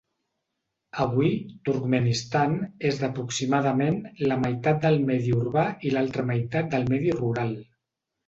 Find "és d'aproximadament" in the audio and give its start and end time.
2.93-4.01